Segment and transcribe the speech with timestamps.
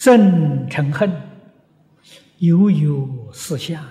[0.00, 1.12] 憎嗔恨，
[2.38, 3.84] 犹有四相。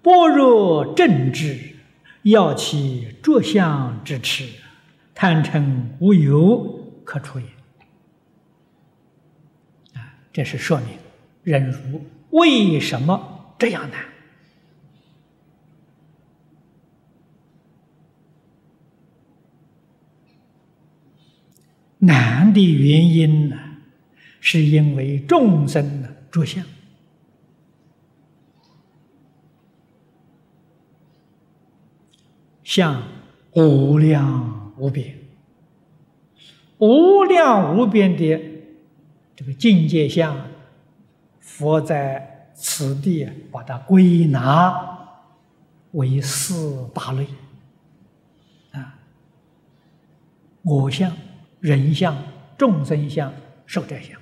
[0.00, 1.74] 般若正智，
[2.22, 4.48] 要其着相之持，
[5.12, 7.46] 贪嗔无有可出也。
[9.94, 10.88] 啊，这是说明
[11.42, 14.04] 忍辱为什么这样难？
[21.98, 23.58] 难的原因呢，
[24.46, 26.62] 是因为众生的着相。
[32.62, 33.02] 相
[33.52, 35.18] 无量无边，
[36.76, 38.38] 无量无边的
[39.34, 40.36] 这个境界相，
[41.40, 45.08] 佛在此地把它归纳
[45.92, 47.26] 为四大类。
[48.72, 48.98] 啊，
[50.62, 51.16] 我相、
[51.60, 52.14] 人相、
[52.58, 53.32] 众生相、
[53.64, 54.20] 寿者相，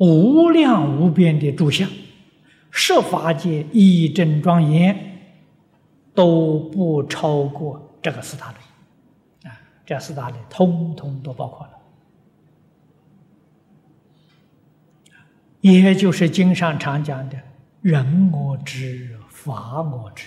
[0.00, 1.88] 无量无边的诸相，
[2.70, 5.06] 设法界一真庄严。
[6.12, 9.56] 都不超过这个四大类，啊，
[9.86, 11.72] 这四大类通通都包括了，
[15.60, 17.38] 也就是经上常讲的
[17.80, 20.26] “人我执，法我执”，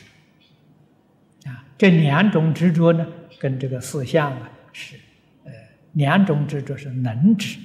[1.46, 3.06] 啊，这两种执着呢，
[3.38, 4.96] 跟这个四相啊是，
[5.44, 5.52] 呃，
[5.92, 7.60] 两种执着是能执，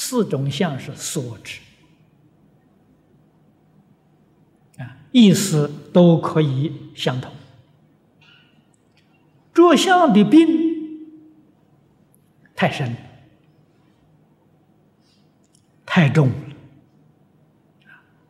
[0.00, 1.58] 四种相是所知，
[4.78, 7.32] 啊，意思都可以相同。
[9.52, 10.46] 着相的病
[12.54, 12.94] 太深、
[15.84, 16.34] 太重了。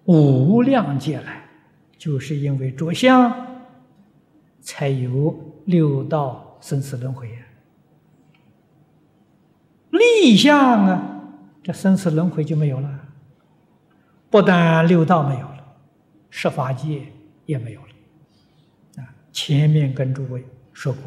[0.06, 1.50] 无量劫来，
[1.98, 3.60] 就是因为着相，
[4.62, 7.30] 才有六道生死轮回。
[9.90, 11.17] 立相啊，
[11.62, 13.04] 这生死轮回就没有了。
[14.30, 15.76] 不但六道没有了，
[16.28, 17.02] 十法界
[17.46, 19.02] 也没有了。
[19.02, 21.02] 啊，前面跟诸位说过。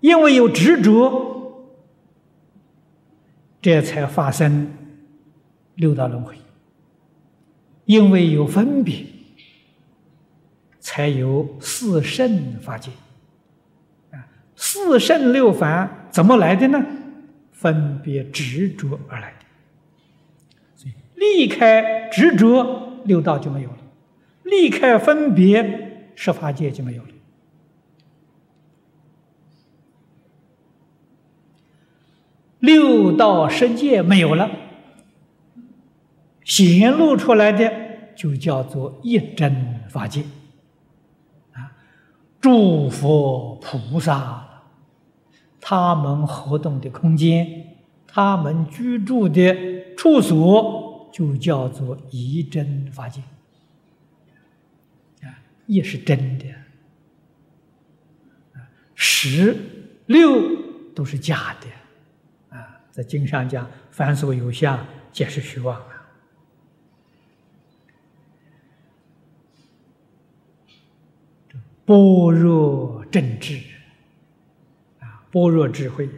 [0.00, 1.70] 因为有执着，
[3.62, 4.70] 这才发生
[5.76, 6.34] 六道轮回；
[7.84, 9.06] 因为有分别，
[10.80, 12.90] 才有四圣法界。
[14.10, 14.26] 啊，
[14.56, 16.84] 四圣六凡怎么来的呢？
[17.64, 19.46] 分别执着而来的。
[20.76, 23.78] 所以离开执着，六道就没有了；
[24.42, 27.08] 离开分别，十法界就没有了。
[32.58, 34.50] 六道十界没有了，
[36.44, 37.72] 显露出来的
[38.14, 40.22] 就叫做一真法界。
[41.52, 41.72] 啊，
[42.42, 44.53] 诸佛菩萨，
[45.66, 53.22] 他们活动的空间，他们居住的处所，就叫做一真法界。
[55.22, 56.50] 啊，一是真的，
[58.52, 58.60] 啊，
[58.94, 59.56] 十
[60.04, 60.38] 六
[60.94, 61.66] 都是假的。
[62.54, 66.06] 啊在经上讲，凡所有相，皆是虚妄啊。
[71.86, 73.58] 般若正智，
[75.34, 76.08] 般若智慧，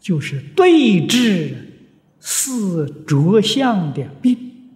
[0.00, 1.54] 就是对治
[2.18, 4.70] 四着相的病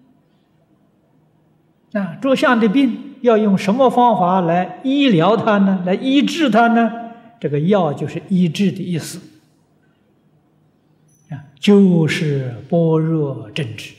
[1.95, 2.17] 啊。
[2.17, 5.83] 着相的病要用什么方法来医疗它呢？
[5.87, 6.93] 来医治它呢？
[7.41, 9.21] 这个药就是医治的意思。
[11.61, 13.93] 就是般若正治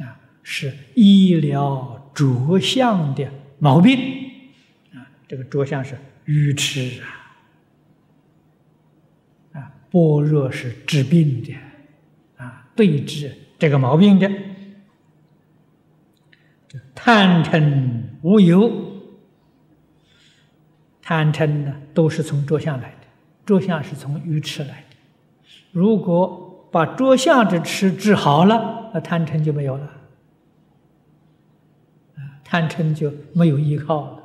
[0.00, 3.26] 啊，是医疗着相的
[3.58, 3.98] 毛病
[4.92, 5.00] 啊。
[5.26, 7.04] 这个着相是愚痴啊，
[9.58, 11.54] 啊，般若是治病的
[12.36, 14.30] 啊，对治这个毛病的。
[16.94, 18.72] 贪嗔无有，
[21.02, 23.06] 贪嗔呢，都是从着相来的，
[23.44, 24.96] 着相是从愚痴来的。
[25.70, 29.90] 如果把着相之痴治好了，那贪嗔就没有了，
[32.42, 34.23] 贪嗔就没有依靠了，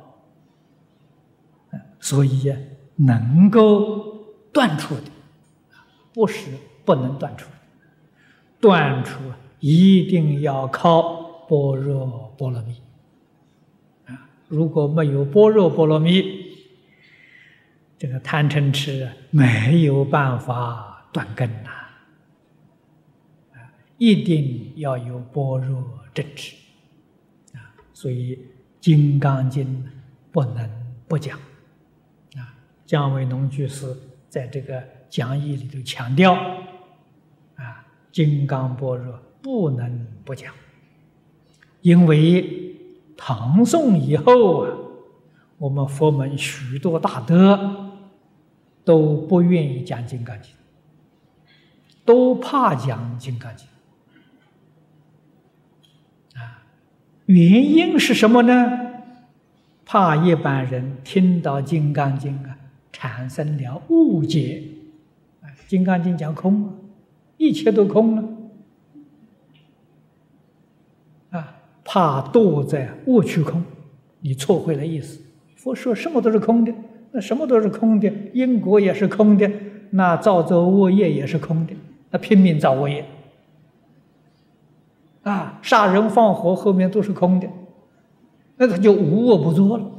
[2.00, 2.56] 所以呀，
[2.96, 5.10] 能够断除的，
[6.12, 6.50] 不是
[6.84, 7.48] 不能断除，
[8.60, 9.20] 断除
[9.60, 12.82] 一定要靠般若波罗蜜，
[14.06, 16.24] 啊，如果没有般若波罗蜜，
[17.98, 20.88] 这个贪嗔痴没有办法。
[21.12, 21.70] 断根呐，
[23.52, 23.58] 啊，
[23.98, 25.82] 一定要有般若
[26.14, 26.54] 正知。
[27.52, 28.36] 啊，所以
[28.78, 29.66] 《金刚经》
[30.30, 30.70] 不能
[31.08, 31.36] 不讲，
[32.90, 33.86] 《姜维农居士
[34.28, 36.34] 在这个讲义里头强调，
[37.54, 40.52] 啊，金刚般若不能不讲，
[41.82, 42.74] 因为
[43.16, 44.76] 唐宋以后啊，
[45.58, 47.92] 我们佛门许多大德
[48.84, 50.52] 都不愿意讲《金刚经》，
[52.04, 53.68] 都怕讲《金刚经》，
[56.40, 56.64] 啊，
[57.26, 58.68] 原因是什么呢？
[59.84, 62.36] 怕一般人听到《金刚经》，
[63.00, 64.62] 产生了误解，
[65.40, 66.70] 啊，《金刚经》讲空，
[67.38, 68.24] 一切都空了，
[71.30, 73.62] 啊，怕堕在误区空，
[74.20, 75.18] 你错会了意思。
[75.56, 76.74] 佛说什么都是空的，
[77.12, 79.50] 那什么都是空的，因果也是空的，
[79.88, 81.72] 那造作恶业也是空的，
[82.10, 83.06] 那拼命造恶业，
[85.22, 87.48] 啊，杀人放火后面都是空的。
[88.58, 89.90] 那他就无恶不作了，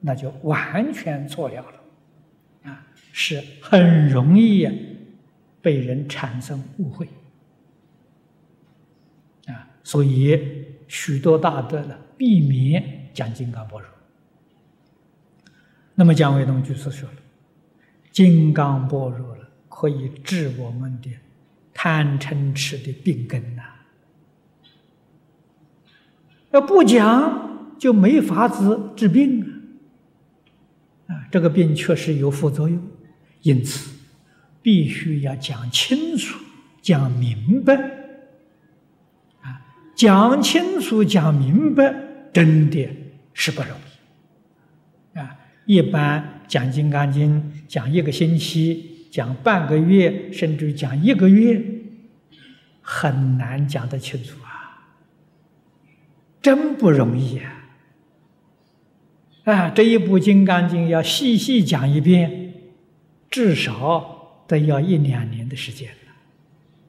[0.00, 1.81] 那就完全错了了，
[2.64, 4.68] 啊，是很容易
[5.60, 7.08] 被人产生误会，
[9.46, 10.38] 啊，所以
[10.88, 13.88] 许多大德呢避免讲金刚般若。
[15.94, 17.16] 那么姜维东居士说了，
[18.10, 21.10] 金刚般若了可以治我们的
[21.74, 23.62] 贪嗔痴的病根呐，
[26.52, 27.50] 要不讲。
[27.78, 29.51] 就没法子治病啊！
[31.30, 32.80] 这个病确实有副作用，
[33.42, 33.90] 因此
[34.60, 36.38] 必须要讲清楚、
[36.80, 37.74] 讲明白。
[39.42, 39.60] 啊，
[39.94, 41.94] 讲清楚、讲明白，
[42.32, 42.88] 真的
[43.32, 45.18] 是不容易。
[45.18, 45.36] 啊，
[45.66, 51.62] 一般讲《金刚经》讲一个星期、讲半个月，甚至讲一个月，
[52.80, 54.48] 很难讲得清楚啊！
[56.40, 57.61] 真不容易啊！
[59.44, 62.54] 啊，这一部《金刚经》要细细讲一遍，
[63.28, 65.90] 至少得要一两年的时间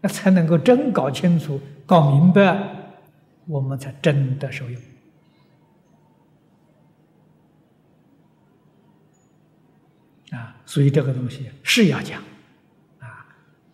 [0.02, 2.62] 那才能够真搞清楚、搞明白，
[3.48, 4.82] 我们才真的受用。
[10.30, 12.22] 啊，所以这个东西是要讲，
[13.00, 13.26] 啊，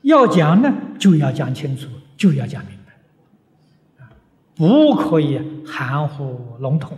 [0.04, 4.10] 要讲呢就要讲清楚，就要讲明白，啊，
[4.56, 6.98] 不可以含糊笼统。